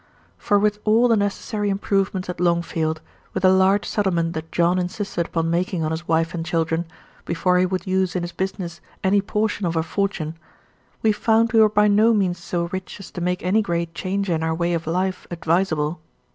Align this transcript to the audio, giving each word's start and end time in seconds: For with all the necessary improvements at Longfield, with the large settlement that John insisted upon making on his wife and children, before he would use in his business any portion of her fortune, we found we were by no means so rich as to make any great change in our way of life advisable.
For 0.39 0.57
with 0.57 0.79
all 0.83 1.07
the 1.07 1.15
necessary 1.15 1.69
improvements 1.69 2.27
at 2.27 2.39
Longfield, 2.39 3.01
with 3.35 3.43
the 3.43 3.51
large 3.51 3.85
settlement 3.85 4.33
that 4.33 4.51
John 4.51 4.79
insisted 4.79 5.27
upon 5.27 5.51
making 5.51 5.83
on 5.83 5.91
his 5.91 6.07
wife 6.07 6.33
and 6.33 6.43
children, 6.43 6.85
before 7.23 7.59
he 7.59 7.67
would 7.67 7.85
use 7.85 8.15
in 8.15 8.23
his 8.23 8.31
business 8.31 8.81
any 9.03 9.21
portion 9.21 9.63
of 9.67 9.75
her 9.75 9.83
fortune, 9.83 10.39
we 11.03 11.11
found 11.11 11.53
we 11.53 11.59
were 11.61 11.69
by 11.69 11.87
no 11.87 12.15
means 12.15 12.39
so 12.39 12.67
rich 12.71 12.99
as 12.99 13.11
to 13.11 13.21
make 13.21 13.43
any 13.43 13.61
great 13.61 13.93
change 13.93 14.27
in 14.27 14.41
our 14.41 14.55
way 14.55 14.73
of 14.73 14.87
life 14.87 15.27
advisable. 15.29 15.99